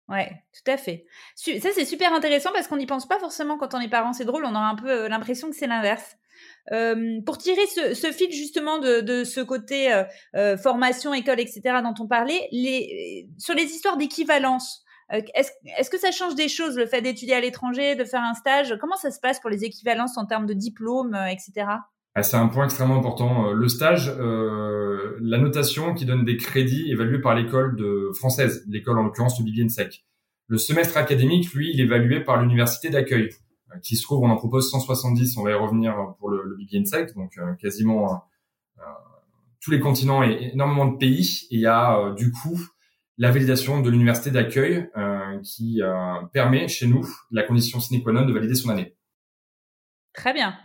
Ouais, 0.10 0.30
tout 0.54 0.72
à 0.72 0.78
fait. 0.78 1.06
Ça, 1.36 1.70
c'est 1.74 1.86
super 1.86 2.14
intéressant 2.14 2.52
parce 2.54 2.68
qu'on 2.68 2.78
n'y 2.78 2.86
pense 2.86 3.08
pas 3.08 3.20
forcément 3.20 3.58
quand 3.58 3.74
on 3.74 3.80
est 3.80 3.90
parent. 3.90 4.14
C'est 4.14 4.26
drôle, 4.26 4.46
on 4.46 4.56
a 4.56 4.60
un 4.60 4.76
peu 4.76 4.90
euh, 4.90 5.10
l'impression 5.10 5.50
que 5.50 5.56
c'est 5.56 5.68
l'inverse. 5.68 6.18
Euh, 6.72 7.22
pour 7.26 7.38
tirer 7.38 7.66
ce, 7.66 8.12
fil 8.12 8.32
justement 8.32 8.78
de, 8.78 9.24
ce 9.24 9.42
côté 9.42 10.04
formation, 10.62 11.14
école, 11.14 11.40
etc. 11.40 11.62
dont 11.82 11.96
on 12.00 12.08
parlait, 12.08 12.48
sur 13.40 13.56
les 13.56 13.64
histoires 13.64 13.98
d'équivalence, 13.98 14.84
est-ce 15.10 15.50
est 15.66 15.90
que 15.90 15.98
ça 15.98 16.12
change 16.12 16.36
des 16.36 16.48
choses, 16.48 16.78
le 16.78 16.86
fait 16.86 17.02
d'étudier 17.02 17.36
à 17.36 17.42
l'étranger, 17.42 17.96
de 17.96 18.04
faire 18.04 18.22
un 18.22 18.36
stage? 18.36 18.76
Comment 18.80 18.98
ça 18.98 19.10
se 19.10 19.20
passe 19.20 19.40
pour 19.40 19.50
les 19.50 19.64
équivalences 19.64 20.18
en 20.18 20.26
termes 20.26 20.46
de 20.46 20.54
diplôme, 20.54 21.16
etc. 21.32 21.66
Ah, 22.18 22.24
c'est 22.24 22.36
un 22.36 22.48
point 22.48 22.66
extrêmement 22.66 22.98
important. 22.98 23.52
Le 23.52 23.68
stage, 23.70 24.12
euh, 24.18 25.20
la 25.22 25.38
notation 25.38 25.94
qui 25.94 26.04
donne 26.04 26.26
des 26.26 26.36
crédits 26.36 26.90
évalués 26.90 27.22
par 27.22 27.36
l'école 27.36 27.76
de 27.76 28.10
française, 28.16 28.66
l'école 28.68 28.98
en 28.98 29.04
l'occurrence 29.04 29.40
de 29.40 29.68
Sec. 29.68 30.04
Le 30.48 30.58
semestre 30.58 30.98
académique, 30.98 31.54
lui, 31.54 31.70
il 31.72 31.80
est 31.80 31.84
évalué 31.84 32.20
par 32.20 32.42
l'université 32.42 32.90
d'accueil, 32.90 33.30
euh, 33.72 33.78
qui 33.84 33.96
se 33.96 34.02
trouve, 34.02 34.24
on 34.24 34.32
en 34.32 34.36
propose 34.36 34.68
170, 34.72 35.38
on 35.38 35.44
va 35.44 35.52
y 35.52 35.54
revenir 35.54 35.94
pour 36.18 36.32
le, 36.32 36.42
le 36.44 37.14
donc 37.14 37.38
euh, 37.38 37.54
quasiment 37.62 38.24
tous 39.62 39.70
les 39.70 39.80
continents 39.80 40.24
et 40.24 40.50
énormément 40.54 40.88
de 40.88 40.98
pays. 40.98 41.48
Et 41.52 41.58
il 41.58 41.62
y 41.62 41.68
a 41.68 42.16
du 42.18 42.32
coup 42.32 42.60
la 43.20 43.30
validation 43.30 43.80
de 43.82 43.92
l'université 43.92 44.32
d'accueil 44.32 44.90
qui 45.44 45.82
permet 46.34 46.68
chez 46.68 46.88
nous 46.88 47.08
la 47.30 47.44
condition 47.44 47.80
sine 47.80 48.02
qua 48.02 48.12
non 48.12 48.26
de 48.26 48.34
valider 48.34 48.56
son 48.56 48.70
année. 48.70 48.96
Très 50.14 50.34
bien. 50.34 50.58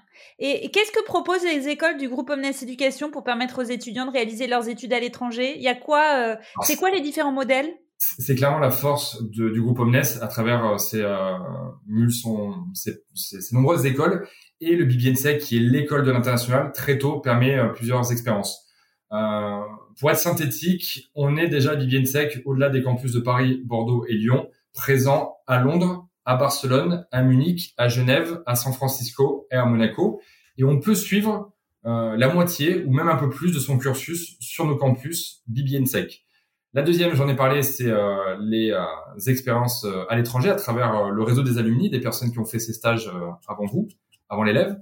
Et, 0.45 0.71
qu'est-ce 0.71 0.91
que 0.91 1.05
proposent 1.05 1.45
les 1.45 1.69
écoles 1.69 1.97
du 1.99 2.09
groupe 2.09 2.29
Omnes 2.29 2.45
Éducation 2.45 3.11
pour 3.11 3.23
permettre 3.23 3.63
aux 3.63 3.67
étudiants 3.67 4.07
de 4.07 4.11
réaliser 4.11 4.49
leurs 4.49 4.69
études 4.69 4.93
à 4.93 4.99
l'étranger? 5.01 5.55
Il 5.57 5.63
y 5.63 5.69
a 5.69 5.75
quoi 5.75 6.03
euh, 6.17 6.37
C'est 6.63 6.77
quoi 6.77 6.91
les 6.91 7.01
différents 7.01 7.33
modèles? 7.33 7.73
c'est 8.19 8.35
clairement 8.35 8.59
la 8.59 8.71
force 8.71 9.23
du 9.23 9.61
groupe 9.61 9.79
Omnes 9.79 10.03
à 10.21 10.27
travers 10.27 10.65
euh, 10.65 10.79
ses, 10.79 11.03
euh, 11.03 11.39
nombreuses 13.53 13.87
écoles 13.87 14.27
et 14.61 14.77
le 14.77 14.85
BBNSEC 14.85 15.41
qui 15.41 15.57
est 15.57 15.61
l'école 15.61 16.05
de 16.05 16.11
l'international 16.11 16.73
très 16.73 16.99
tôt 16.99 17.21
permet 17.21 17.59
euh, 17.59 17.69
plusieurs 17.69 18.11
expériences. 18.13 18.69
pour 19.99 20.11
être 20.11 20.19
synthétique, 20.19 21.11
on 21.15 21.37
est 21.37 21.49
déjà 21.49 21.77
BBNSEC 21.77 22.43
au-delà 22.45 22.71
des 22.71 22.83
campus 22.83 23.13
de 23.13 23.21
Paris, 23.21 23.63
Bordeaux 23.65 24.05
et 24.09 24.15
Lyon, 24.15 24.49
présent 24.73 25.37
à 25.47 25.61
Londres, 25.61 26.09
à 26.25 26.37
Barcelone, 26.37 27.07
à 27.11 27.23
Munich, 27.23 27.75
à 27.77 27.89
Genève, 27.89 28.43
à 28.47 28.55
San 28.55 28.73
Francisco 28.73 29.47
et 29.51 29.57
à 29.57 29.65
Monaco. 29.65 30.21
Et 30.59 30.65
on 30.65 30.79
peut 30.79 30.95
suivre 30.95 31.53
euh, 31.85 32.17
la 32.17 32.33
moitié 32.33 32.85
ou 32.85 32.93
même 32.93 33.09
un 33.09 33.17
peu 33.17 33.29
plus 33.29 33.53
de 33.53 33.59
son 33.59 33.77
cursus 33.77 34.37
sur 34.41 34.67
nos 34.67 34.77
campus 34.77 35.43
BBNSEC. 35.49 36.25
La 36.75 36.83
deuxième, 36.83 37.15
j'en 37.15 37.29
ai 37.29 37.37
parlé, 37.37 37.63
c'est 37.63 37.91
euh, 37.91 38.37
les 38.41 38.71
euh, 38.71 38.85
expériences 39.27 39.85
à 40.09 40.17
l'étranger 40.17 40.49
à 40.49 40.55
travers 40.55 41.11
le 41.11 41.23
réseau 41.23 41.43
des 41.43 41.59
alumni, 41.59 41.91
des 41.91 42.01
personnes 42.01 42.31
qui 42.31 42.39
ont 42.39 42.45
fait 42.45 42.61
ces 42.61 42.73
stages 42.73 43.11
avant 43.49 43.67
vous, 43.67 43.89
avant 44.29 44.43
l'élève. 44.43 44.81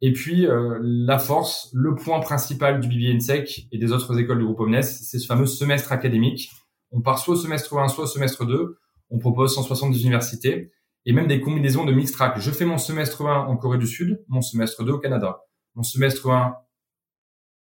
Et 0.00 0.12
puis 0.12 0.46
la 0.80 1.18
force, 1.18 1.70
le 1.72 1.94
point 1.94 2.20
principal 2.20 2.80
du 2.80 2.88
BBNSEC 2.88 3.68
et 3.72 3.78
des 3.78 3.90
autres 3.90 4.18
écoles 4.18 4.38
du 4.38 4.44
groupe 4.44 4.60
Omnes, 4.60 4.82
c'est 4.82 5.18
ce 5.18 5.26
fameux 5.26 5.46
semestre 5.46 5.92
académique. 5.92 6.50
On 6.92 7.00
part 7.00 7.18
soit 7.18 7.34
au 7.34 7.38
semestre 7.38 7.76
1, 7.76 7.88
soit 7.88 8.04
au 8.04 8.06
semestre 8.06 8.44
2 8.44 8.78
on 9.10 9.18
propose 9.18 9.54
170 9.54 10.02
universités 10.02 10.72
et 11.06 11.12
même 11.12 11.26
des 11.26 11.40
combinaisons 11.40 11.84
de 11.84 11.92
mixed 11.92 12.14
track. 12.14 12.38
Je 12.38 12.50
fais 12.50 12.64
mon 12.64 12.78
semestre 12.78 13.26
1 13.26 13.46
en 13.46 13.56
Corée 13.56 13.78
du 13.78 13.86
Sud, 13.86 14.24
mon 14.28 14.40
semestre 14.40 14.84
2 14.84 14.92
au 14.92 14.98
Canada, 14.98 15.40
mon 15.74 15.82
semestre 15.82 16.30
1 16.30 16.56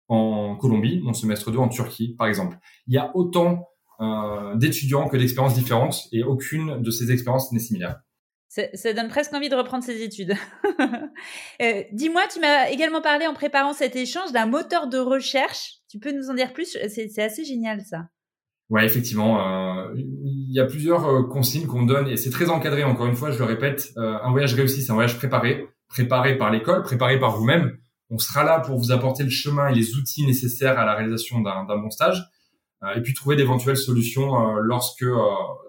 en 0.08 0.56
Colombie, 0.56 1.00
mon 1.00 1.12
semestre 1.12 1.50
2 1.50 1.58
en 1.58 1.68
Turquie, 1.68 2.14
par 2.16 2.26
exemple. 2.26 2.58
Il 2.86 2.94
y 2.94 2.98
a 2.98 3.14
autant 3.16 3.68
euh, 4.00 4.56
d'étudiants 4.56 5.08
que 5.08 5.16
d'expériences 5.16 5.54
différentes 5.54 6.08
et 6.12 6.22
aucune 6.22 6.82
de 6.82 6.90
ces 6.90 7.12
expériences 7.12 7.52
n'est 7.52 7.60
similaire. 7.60 8.00
Ça, 8.48 8.92
donne 8.92 9.06
presque 9.06 9.32
envie 9.32 9.48
de 9.48 9.54
reprendre 9.54 9.84
ses 9.84 10.02
études. 10.02 10.34
euh, 11.62 11.84
Dis-moi, 11.92 12.22
tu 12.32 12.40
m'as 12.40 12.68
également 12.70 13.00
parlé 13.00 13.28
en 13.28 13.34
préparant 13.34 13.72
cet 13.72 13.94
échange 13.94 14.32
d'un 14.32 14.46
moteur 14.46 14.88
de 14.88 14.98
recherche. 14.98 15.74
Tu 15.88 16.00
peux 16.00 16.10
nous 16.10 16.30
en 16.30 16.34
dire 16.34 16.52
plus? 16.52 16.76
C'est 16.88 17.22
assez 17.22 17.44
génial 17.44 17.82
ça. 17.82 18.08
Ouais, 18.70 18.84
effectivement, 18.84 19.40
euh, 19.40 19.94
il 20.50 20.56
y 20.56 20.60
a 20.60 20.66
plusieurs 20.66 21.06
euh, 21.06 21.22
consignes 21.22 21.68
qu'on 21.68 21.84
donne 21.84 22.08
et 22.08 22.16
c'est 22.16 22.30
très 22.30 22.50
encadré. 22.50 22.82
Encore 22.82 23.06
une 23.06 23.14
fois, 23.14 23.30
je 23.30 23.38
le 23.38 23.44
répète, 23.44 23.92
euh, 23.96 24.18
un 24.20 24.32
voyage 24.32 24.52
réussi, 24.54 24.82
c'est 24.82 24.90
un 24.90 24.94
voyage 24.94 25.16
préparé, 25.16 25.68
préparé 25.88 26.36
par 26.36 26.50
l'école, 26.50 26.82
préparé 26.82 27.20
par 27.20 27.36
vous-même. 27.36 27.78
On 28.10 28.18
sera 28.18 28.42
là 28.42 28.58
pour 28.58 28.76
vous 28.76 28.90
apporter 28.90 29.22
le 29.22 29.30
chemin 29.30 29.68
et 29.68 29.74
les 29.74 29.94
outils 29.94 30.26
nécessaires 30.26 30.76
à 30.76 30.84
la 30.84 30.96
réalisation 30.96 31.40
d'un 31.40 31.64
bon 31.64 31.90
stage, 31.90 32.28
et 32.96 33.00
puis 33.02 33.14
trouver 33.14 33.36
d'éventuelles 33.36 33.76
solutions 33.76 34.56
lorsque 34.56 35.04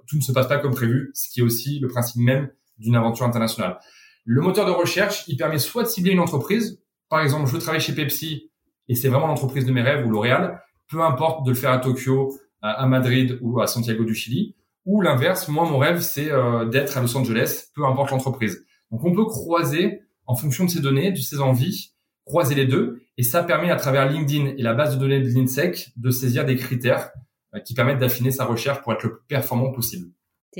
tout 0.07 0.15
ne 0.15 0.21
se 0.21 0.31
passe 0.31 0.47
pas 0.47 0.57
comme 0.57 0.73
prévu, 0.73 1.11
ce 1.13 1.29
qui 1.29 1.41
est 1.41 1.43
aussi 1.43 1.79
le 1.79 1.87
principe 1.87 2.19
même 2.19 2.49
d'une 2.79 2.95
aventure 2.95 3.27
internationale. 3.27 3.77
Le 4.25 4.41
moteur 4.41 4.65
de 4.65 4.71
recherche, 4.71 5.23
il 5.27 5.37
permet 5.37 5.59
soit 5.59 5.83
de 5.83 5.87
cibler 5.87 6.13
une 6.13 6.19
entreprise, 6.19 6.81
par 7.09 7.21
exemple, 7.21 7.45
je 7.45 7.53
veux 7.53 7.59
travailler 7.59 7.83
chez 7.83 7.93
Pepsi 7.93 8.49
et 8.87 8.95
c'est 8.95 9.07
vraiment 9.07 9.27
l'entreprise 9.27 9.65
de 9.65 9.71
mes 9.71 9.83
rêves 9.83 10.03
ou 10.07 10.09
L'Oréal, 10.09 10.63
peu 10.89 11.01
importe 11.01 11.45
de 11.45 11.51
le 11.51 11.55
faire 11.55 11.71
à 11.71 11.77
Tokyo, 11.77 12.33
à 12.63 12.87
Madrid 12.87 13.37
ou 13.41 13.61
à 13.61 13.67
Santiago 13.67 14.03
du 14.03 14.15
Chili. 14.15 14.55
Ou 14.85 15.01
l'inverse, 15.01 15.47
moi 15.47 15.69
mon 15.69 15.77
rêve 15.77 16.01
c'est 16.01 16.31
euh, 16.31 16.65
d'être 16.65 16.97
à 16.97 17.01
Los 17.01 17.15
Angeles, 17.15 17.69
peu 17.75 17.85
importe 17.85 18.11
l'entreprise. 18.11 18.65
Donc 18.89 19.03
on 19.03 19.13
peut 19.13 19.25
croiser 19.25 20.01
en 20.25 20.35
fonction 20.35 20.65
de 20.65 20.69
ces 20.69 20.81
données, 20.81 21.11
de 21.11 21.17
ces 21.17 21.39
envies, 21.39 21.93
croiser 22.25 22.55
les 22.55 22.65
deux, 22.65 23.03
et 23.17 23.23
ça 23.23 23.43
permet 23.43 23.69
à 23.69 23.75
travers 23.75 24.09
LinkedIn 24.09 24.55
et 24.57 24.61
la 24.61 24.73
base 24.73 24.95
de 24.95 24.99
données 24.99 25.19
de 25.19 25.27
l'INSEC 25.27 25.91
de 25.97 26.09
saisir 26.09 26.45
des 26.45 26.55
critères 26.55 27.11
euh, 27.53 27.59
qui 27.59 27.73
permettent 27.75 27.99
d'affiner 27.99 28.31
sa 28.31 28.45
recherche 28.45 28.81
pour 28.81 28.93
être 28.93 29.03
le 29.03 29.17
plus 29.17 29.25
performant 29.27 29.71
possible. 29.71 30.11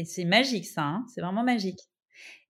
C'est 0.04 0.26
magique 0.26 0.68
ça, 0.68 0.84
hein 0.84 1.06
c'est 1.14 1.22
vraiment 1.22 1.44
magique. 1.44 1.80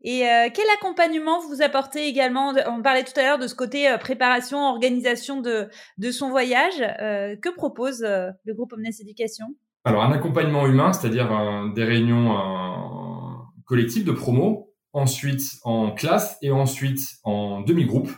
Et 0.03 0.27
euh, 0.27 0.49
quel 0.53 0.65
accompagnement 0.77 1.39
vous 1.47 1.61
apportez 1.61 2.07
également 2.07 2.53
On 2.67 2.81
parlait 2.81 3.03
tout 3.03 3.17
à 3.19 3.23
l'heure 3.23 3.39
de 3.39 3.47
ce 3.47 3.55
côté 3.55 3.95
préparation, 3.99 4.57
organisation 4.57 5.41
de, 5.41 5.69
de 5.97 6.11
son 6.11 6.29
voyage. 6.29 6.79
que 6.79 7.53
propose 7.53 8.01
le 8.01 8.53
groupe 8.53 8.73
Omnes 8.73 8.91
Éducation? 8.99 9.55
Alors 9.83 10.03
un 10.03 10.11
accompagnement 10.11 10.67
humain, 10.67 10.93
c'est-à-dire 10.93 11.31
euh, 11.31 11.73
des 11.73 11.83
réunions 11.83 12.37
euh, 12.37 13.35
collectives 13.65 14.03
de 14.03 14.11
promo, 14.11 14.71
ensuite 14.93 15.41
en 15.63 15.91
classe 15.91 16.37
et 16.41 16.51
ensuite 16.51 16.99
en 17.23 17.61
demi-groupe. 17.61 18.11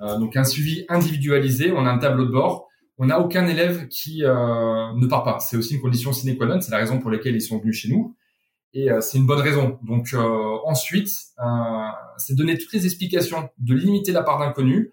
Euh, 0.00 0.18
donc 0.18 0.36
un 0.36 0.42
suivi 0.42 0.84
individualisé, 0.88 1.72
on 1.72 1.86
a 1.86 1.90
un 1.90 1.98
tableau 1.98 2.24
de 2.26 2.32
bord. 2.32 2.66
On 2.98 3.06
n'a 3.06 3.20
aucun 3.20 3.46
élève 3.46 3.88
qui 3.88 4.20
ne 4.20 5.06
part 5.08 5.24
pas. 5.24 5.40
C'est 5.40 5.56
aussi 5.56 5.74
une 5.74 5.80
condition 5.80 6.12
sine 6.12 6.36
qua 6.36 6.46
non. 6.46 6.60
C'est 6.60 6.70
la 6.70 6.78
raison 6.78 7.00
pour 7.00 7.10
laquelle 7.10 7.34
ils 7.34 7.42
sont 7.42 7.58
venus 7.58 7.76
chez 7.76 7.88
nous. 7.88 8.14
Et 8.72 8.88
c'est 9.00 9.18
une 9.18 9.26
bonne 9.26 9.40
raison. 9.40 9.80
Donc 9.82 10.14
ensuite, 10.64 11.08
c'est 12.18 12.36
donner 12.36 12.56
toutes 12.56 12.72
les 12.72 12.84
explications, 12.84 13.48
de 13.58 13.74
limiter 13.74 14.12
la 14.12 14.22
part 14.22 14.38
d'inconnu. 14.38 14.92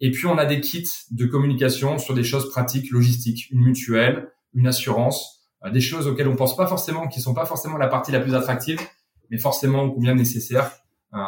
Et 0.00 0.10
puis 0.10 0.26
on 0.26 0.38
a 0.38 0.44
des 0.44 0.60
kits 0.60 0.88
de 1.12 1.24
communication 1.24 1.98
sur 1.98 2.14
des 2.14 2.24
choses 2.24 2.50
pratiques, 2.50 2.90
logistiques, 2.90 3.48
une 3.52 3.60
mutuelle, 3.60 4.28
une 4.52 4.66
assurance, 4.66 5.35
euh, 5.35 5.35
des 5.70 5.80
choses 5.80 6.06
auxquelles 6.06 6.28
on 6.28 6.36
pense 6.36 6.56
pas 6.56 6.66
forcément, 6.66 7.08
qui 7.08 7.20
sont 7.20 7.34
pas 7.34 7.46
forcément 7.46 7.76
la 7.76 7.88
partie 7.88 8.12
la 8.12 8.20
plus 8.20 8.34
attractive, 8.34 8.80
mais 9.30 9.38
forcément 9.38 9.90
combien 9.90 10.14
nécessaire 10.14 10.70
euh, 11.14 11.18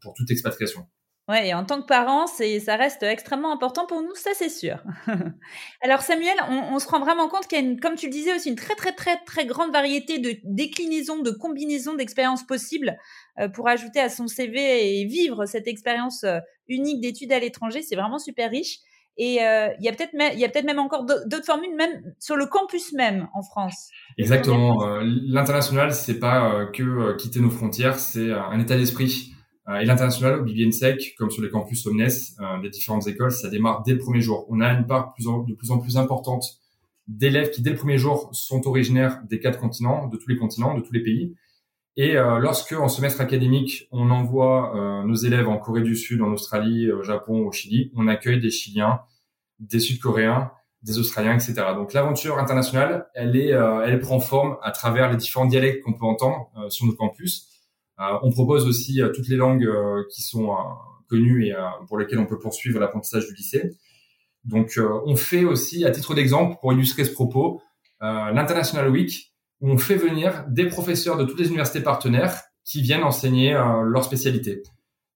pour 0.00 0.14
toute 0.14 0.30
expatriation. 0.30 0.86
Ouais, 1.28 1.48
et 1.48 1.54
en 1.54 1.64
tant 1.64 1.80
que 1.80 1.86
parent, 1.86 2.26
c'est, 2.26 2.58
ça 2.58 2.74
reste 2.74 3.04
extrêmement 3.04 3.52
important 3.52 3.86
pour 3.86 4.02
nous, 4.02 4.14
ça 4.16 4.30
c'est 4.34 4.48
sûr. 4.48 4.82
Alors 5.80 6.02
Samuel, 6.02 6.34
on, 6.48 6.78
se 6.80 6.88
rend 6.88 6.98
vraiment 6.98 7.28
compte 7.28 7.46
qu'il 7.46 7.64
y 7.64 7.72
a, 7.72 7.76
comme 7.76 7.94
tu 7.94 8.06
le 8.06 8.12
disais 8.12 8.34
aussi, 8.34 8.48
une 8.48 8.56
très 8.56 8.74
très 8.74 8.92
très 8.92 9.18
très 9.24 9.46
grande 9.46 9.72
variété 9.72 10.18
de 10.18 10.34
déclinaisons, 10.42 11.20
de 11.20 11.30
combinaisons 11.30 11.94
d'expériences 11.94 12.44
possibles 12.44 12.98
euh, 13.38 13.48
pour 13.48 13.68
ajouter 13.68 14.00
à 14.00 14.08
son 14.08 14.26
CV 14.26 15.00
et 15.00 15.04
vivre 15.04 15.46
cette 15.46 15.68
expérience 15.68 16.24
unique 16.66 17.00
d'études 17.00 17.32
à 17.32 17.38
l'étranger. 17.38 17.82
C'est 17.82 17.96
vraiment 17.96 18.18
super 18.18 18.50
riche. 18.50 18.80
Et 19.18 19.42
euh, 19.42 19.68
il 19.78 19.84
y 19.84 19.88
a 19.88 19.92
peut-être 19.92 20.14
a 20.14 20.48
peut-être 20.48 20.64
même 20.64 20.78
encore 20.78 21.04
d'autres 21.04 21.44
formules 21.44 21.76
même 21.76 22.14
sur 22.18 22.36
le 22.36 22.46
campus 22.46 22.92
même 22.94 23.28
en 23.34 23.42
France. 23.42 23.90
Exactement. 24.16 24.86
Euh, 24.86 25.02
l'international 25.04 25.92
c'est 25.92 26.18
pas 26.18 26.54
euh, 26.54 26.66
que 26.66 27.14
quitter 27.16 27.40
nos 27.40 27.50
frontières, 27.50 27.98
c'est 27.98 28.32
un 28.32 28.58
état 28.58 28.76
d'esprit. 28.76 29.34
et 29.80 29.84
l'international 29.84 30.40
au 30.40 30.44
BBNSEC, 30.44 31.14
comme 31.18 31.30
sur 31.30 31.42
les 31.42 31.50
campus 31.50 31.86
Omnes 31.86 32.08
des 32.62 32.70
différentes 32.70 33.06
écoles, 33.06 33.32
ça 33.32 33.50
démarre 33.50 33.82
dès 33.82 33.92
le 33.92 33.98
premier 33.98 34.20
jour. 34.20 34.46
On 34.48 34.60
a 34.60 34.72
une 34.72 34.86
part 34.86 35.14
de 35.18 35.54
plus 35.54 35.70
en 35.70 35.78
plus 35.78 35.96
importante 35.98 36.44
d'élèves 37.06 37.50
qui 37.50 37.62
dès 37.62 37.70
le 37.70 37.76
premier 37.76 37.98
jour 37.98 38.30
sont 38.32 38.66
originaires 38.66 39.20
des 39.28 39.40
quatre 39.40 39.58
continents, 39.58 40.08
de 40.08 40.16
tous 40.16 40.28
les 40.28 40.36
continents, 40.36 40.74
de 40.74 40.80
tous 40.80 40.92
les 40.92 41.02
pays. 41.02 41.34
Et 41.96 42.16
euh, 42.16 42.38
lorsque, 42.38 42.72
en 42.72 42.88
semestre 42.88 43.20
académique, 43.20 43.86
on 43.90 44.10
envoie 44.10 44.74
euh, 44.76 45.04
nos 45.04 45.14
élèves 45.14 45.48
en 45.48 45.58
Corée 45.58 45.82
du 45.82 45.94
Sud, 45.94 46.22
en 46.22 46.32
Australie, 46.32 46.90
au 46.90 47.02
Japon, 47.02 47.46
au 47.46 47.52
Chili, 47.52 47.92
on 47.94 48.08
accueille 48.08 48.40
des 48.40 48.50
Chiliens, 48.50 49.02
des 49.58 49.78
Sud-Coréens, 49.78 50.52
des 50.82 50.98
Australiens, 50.98 51.34
etc. 51.34 51.54
Donc 51.74 51.92
l'aventure 51.92 52.38
internationale, 52.38 53.08
elle 53.14 53.36
est, 53.36 53.52
euh, 53.52 53.84
elle 53.84 54.00
prend 54.00 54.20
forme 54.20 54.56
à 54.62 54.70
travers 54.70 55.10
les 55.10 55.18
différents 55.18 55.44
dialectes 55.44 55.84
qu'on 55.84 55.92
peut 55.92 56.06
entendre 56.06 56.50
euh, 56.56 56.70
sur 56.70 56.86
nos 56.86 56.94
campus. 56.94 57.48
on 57.98 58.32
propose 58.32 58.66
aussi 58.66 59.00
toutes 59.14 59.28
les 59.28 59.36
langues 59.36 59.68
qui 60.10 60.22
sont 60.22 60.56
connues 61.08 61.46
et 61.46 61.54
pour 61.86 61.98
lesquelles 61.98 62.18
on 62.18 62.26
peut 62.26 62.38
poursuivre 62.38 62.80
l'apprentissage 62.80 63.28
du 63.28 63.34
lycée. 63.34 63.76
Donc 64.44 64.76
on 65.06 65.14
fait 65.14 65.44
aussi, 65.44 65.84
à 65.84 65.92
titre 65.92 66.14
d'exemple, 66.14 66.56
pour 66.60 66.72
illustrer 66.72 67.04
ce 67.04 67.12
propos, 67.12 67.62
l'International 68.00 68.90
Week, 68.90 69.31
où 69.62 69.70
on 69.70 69.78
fait 69.78 69.96
venir 69.96 70.44
des 70.48 70.66
professeurs 70.66 71.16
de 71.16 71.24
toutes 71.24 71.38
les 71.38 71.46
universités 71.46 71.80
partenaires 71.80 72.42
qui 72.64 72.82
viennent 72.82 73.04
enseigner 73.04 73.54
euh, 73.54 73.82
leur 73.82 74.04
spécialité. 74.04 74.62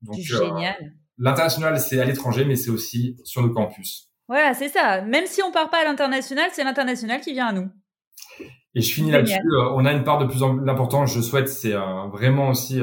Donc, 0.03 0.17
Génial. 0.17 0.77
Euh, 0.81 0.87
l'international, 1.19 1.79
c'est 1.81 2.01
à 2.01 2.05
l'étranger, 2.05 2.45
mais 2.45 2.57
c'est 2.57 2.71
aussi 2.71 3.17
sur 3.25 3.43
nos 3.43 3.51
campus. 3.51 4.09
Voilà, 4.29 4.55
c'est 4.55 4.69
ça. 4.69 5.03
Même 5.03 5.27
si 5.27 5.43
on 5.43 5.53
part 5.53 5.69
pas 5.69 5.83
à 5.83 5.85
l'international, 5.85 6.49
c'est 6.53 6.65
l'international 6.65 7.21
qui 7.21 7.33
vient 7.33 7.47
à 7.47 7.53
nous. 7.53 7.69
Et 8.75 8.81
je 8.81 8.93
finis 8.93 9.11
là-dessus. 9.11 9.35
Euh, 9.35 9.71
on 9.75 9.85
a 9.85 9.93
une 9.93 10.05
part 10.05 10.19
de 10.19 10.27
plus 10.27 10.43
en 10.43 10.57
plus 10.57 10.69
importante. 10.69 11.09
Je 11.09 11.21
souhaite, 11.21 11.49
c'est 11.49 11.75
vraiment 12.13 12.51
aussi 12.51 12.81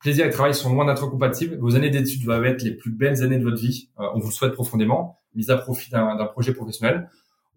plaisir 0.00 0.26
et 0.26 0.30
travail 0.30 0.54
sont 0.54 0.72
loin 0.72 0.84
d'être 0.86 1.06
compatibles. 1.06 1.56
Vos 1.60 1.76
années 1.76 1.90
d'études 1.90 2.24
doivent 2.24 2.44
être 2.44 2.62
les 2.62 2.74
plus 2.74 2.90
belles 2.90 3.22
années 3.22 3.38
de 3.38 3.44
votre 3.44 3.60
vie. 3.60 3.90
on 3.96 4.18
vous 4.18 4.28
le 4.28 4.32
souhaite 4.32 4.52
profondément, 4.52 5.20
mise 5.34 5.50
à 5.50 5.56
profit 5.56 5.90
d'un 5.90 6.26
projet 6.26 6.52
professionnel 6.52 7.08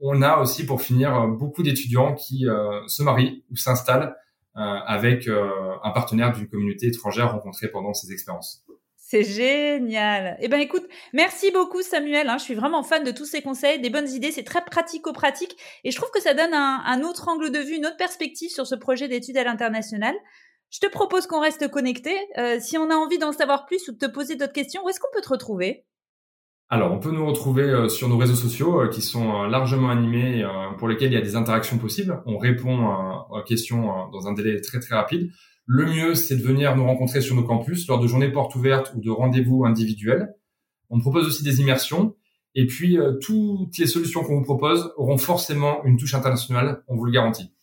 on 0.03 0.21
a 0.21 0.37
aussi, 0.37 0.65
pour 0.65 0.81
finir, 0.81 1.15
euh, 1.15 1.27
beaucoup 1.27 1.63
d'étudiants 1.63 2.13
qui 2.13 2.47
euh, 2.47 2.85
se 2.87 3.01
marient 3.01 3.43
ou 3.49 3.55
s'installent 3.55 4.15
euh, 4.57 4.59
avec 4.59 5.27
un 5.27 5.89
partenaire 5.91 6.31
d'une 6.33 6.47
communauté 6.47 6.87
étrangère 6.87 7.31
rencontrée 7.31 7.69
pendant 7.69 7.93
ces 7.93 8.11
expériences. 8.11 8.63
C'est 8.97 9.23
génial. 9.23 10.37
Eh 10.41 10.47
ben 10.47 10.59
écoute, 10.59 10.85
merci 11.13 11.51
beaucoup 11.51 11.81
Samuel. 11.81 12.29
Hein. 12.29 12.37
je 12.37 12.43
suis 12.43 12.53
vraiment 12.53 12.83
fan 12.83 13.03
de 13.03 13.11
tous 13.11 13.25
ces 13.25 13.41
conseils, 13.41 13.79
des 13.79 13.89
bonnes 13.89 14.09
idées. 14.09 14.31
C'est 14.31 14.43
très 14.43 14.63
pratico-pratique 14.63 15.55
et 15.83 15.91
je 15.91 15.97
trouve 15.97 16.11
que 16.11 16.21
ça 16.21 16.33
donne 16.33 16.53
un, 16.53 17.01
autre 17.03 17.27
angle 17.29 17.51
de 17.51 17.59
vue, 17.59 17.75
une 17.75 17.85
autre 17.85 17.97
perspective 17.97 18.49
sur 18.49 18.67
ce 18.67 18.75
projet 18.75 19.07
d'études 19.07 19.37
à 19.37 19.43
l'international. 19.43 20.15
Je 20.69 20.79
te 20.79 20.87
propose 20.87 21.27
qu'on 21.27 21.39
reste 21.39 21.69
connecté. 21.69 22.15
si 22.59 22.77
on 22.77 22.89
a 22.89 22.95
envie 22.95 23.19
d'en 23.19 23.31
savoir 23.31 23.65
plus 23.65 23.87
ou 23.87 23.91
de 23.91 23.97
te 23.97 24.11
poser 24.11 24.35
d'autres 24.35 24.53
questions, 24.53 24.83
où 24.83 24.89
est-ce 24.89 24.99
qu'on 24.99 25.11
peut 25.13 25.21
te 25.21 25.29
retrouver? 25.29 25.85
Alors, 26.73 26.91
on 26.91 26.97
peut 26.97 27.11
nous 27.11 27.23
retrouver 27.23 27.65
euh, 27.65 27.87
sur 27.87 28.09
nos 28.09 28.17
réseaux 28.17 28.33
sociaux 28.33 28.81
euh, 28.81 28.87
qui 28.87 29.03
sont 29.03 29.43
euh, 29.43 29.47
largement 29.47 29.91
animés, 29.91 30.43
pour 30.79 30.87
lesquels 30.87 31.11
il 31.11 31.13
y 31.13 31.17
a 31.17 31.21
des 31.21 31.35
interactions 31.35 31.77
possibles. 31.77 32.23
On 32.25 32.39
répond 32.39 32.89
aux 33.29 33.43
questions 33.43 34.09
dans 34.11 34.27
un 34.27 34.33
délai 34.33 34.59
très 34.59 34.79
très 34.79 34.95
rapide. 34.95 35.29
Le 35.67 35.85
mieux, 35.85 36.15
c'est 36.15 36.35
de 36.35 36.41
venir 36.41 36.75
nous 36.75 36.83
rencontrer 36.83 37.21
sur 37.21 37.35
nos 37.35 37.43
campus 37.43 37.87
lors 37.87 37.99
de 37.99 38.07
journées 38.07 38.31
portes 38.31 38.55
ouvertes 38.55 38.91
ou 38.95 39.01
de 39.01 39.11
rendez-vous 39.11 39.65
individuels. 39.65 40.33
On 40.89 40.99
propose 40.99 41.27
aussi 41.27 41.43
des 41.43 41.61
immersions. 41.61 42.15
Et 42.55 42.65
puis, 42.65 42.97
toutes 43.21 43.77
les 43.77 43.85
solutions 43.85 44.23
qu'on 44.23 44.37
vous 44.37 44.43
propose 44.43 44.91
auront 44.97 45.19
forcément 45.19 45.83
une 45.85 45.97
touche 45.97 46.15
internationale, 46.15 46.83
on 46.87 46.95
vous 46.95 47.05
le 47.05 47.11
garantit. 47.11 47.53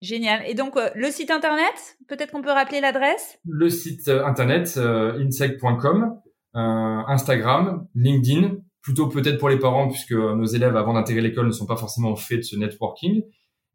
Génial. 0.00 0.42
Et 0.46 0.54
donc, 0.54 0.78
le 0.94 1.10
site 1.10 1.32
internet, 1.32 1.98
peut-être 2.06 2.30
qu'on 2.30 2.42
peut 2.42 2.52
rappeler 2.52 2.80
l'adresse? 2.80 3.38
Le 3.44 3.68
site 3.68 4.08
internet, 4.08 4.78
insec.com. 4.78 6.20
Euh, 6.56 7.02
Instagram, 7.08 7.86
LinkedIn, 7.94 8.56
plutôt 8.80 9.08
peut-être 9.08 9.38
pour 9.38 9.48
les 9.48 9.58
parents 9.58 9.88
puisque 9.88 10.12
nos 10.12 10.46
élèves 10.46 10.76
avant 10.76 10.92
d'intégrer 10.92 11.22
l'école 11.22 11.46
ne 11.46 11.52
sont 11.52 11.66
pas 11.66 11.76
forcément 11.76 12.14
faits 12.14 12.38
de 12.38 12.42
ce 12.42 12.56
networking. 12.56 13.22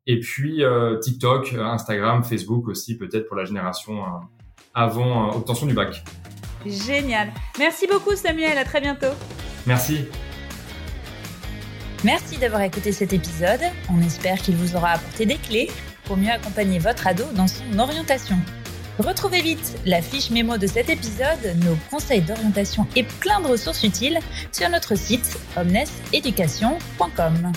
Et 0.08 0.20
puis 0.20 0.64
euh, 0.64 0.98
TikTok, 0.98 1.54
Instagram, 1.54 2.24
Facebook 2.24 2.68
aussi 2.68 2.98
peut-être 2.98 3.28
pour 3.28 3.36
la 3.36 3.46
génération 3.46 4.04
euh, 4.04 4.08
avant 4.74 5.36
obtention 5.36 5.66
du 5.66 5.74
bac. 5.74 6.04
Génial. 6.66 7.32
Merci 7.58 7.86
beaucoup 7.88 8.16
Samuel, 8.16 8.58
à 8.58 8.64
très 8.64 8.82
bientôt. 8.82 9.14
Merci. 9.68 10.06
Merci 12.06 12.38
d'avoir 12.38 12.62
écouté 12.62 12.94
cet 12.94 13.12
épisode. 13.12 13.60
On 13.92 14.02
espère 14.02 14.38
qu'il 14.38 14.56
vous 14.56 14.76
aura 14.78 14.92
apporté 14.92 15.26
des 15.26 15.36
clés 15.36 15.70
pour 16.06 16.16
mieux 16.16 16.32
accompagner 16.32 16.80
votre 16.80 17.08
ado 17.08 17.26
dans 17.36 17.48
son 17.48 17.78
orientation. 17.78 18.38
Retrouvez 19.00 19.42
vite 19.42 19.78
la 19.86 20.02
fiche 20.02 20.30
mémo 20.30 20.58
de 20.58 20.68
cet 20.68 20.90
épisode, 20.90 21.40
nos 21.64 21.78
conseils 21.90 22.22
d'orientation 22.22 22.86
et 22.98 23.04
plein 23.04 23.40
de 23.40 23.48
ressources 23.48 23.84
utiles 23.84 24.20
sur 24.52 24.70
notre 24.70 24.96
site 24.96 25.40
omneseducation.com. 25.56 27.54